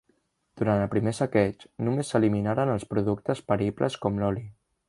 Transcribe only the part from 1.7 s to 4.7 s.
només s'eliminaren els productes peribles com l'oli.